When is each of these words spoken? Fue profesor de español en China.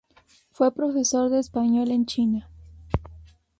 Fue 0.49 0.73
profesor 0.73 1.29
de 1.29 1.37
español 1.37 1.91
en 1.91 2.07
China. 2.07 2.49